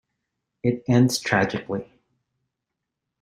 It 0.63 0.83
ends 0.87 1.19
tragically. 1.19 1.87